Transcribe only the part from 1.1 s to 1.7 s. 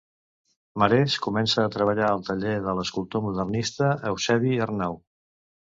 començà